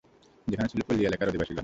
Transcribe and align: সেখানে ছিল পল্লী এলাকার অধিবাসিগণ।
সেখানে 0.47 0.69
ছিল 0.69 0.81
পল্লী 0.87 1.03
এলাকার 1.05 1.29
অধিবাসিগণ। 1.29 1.59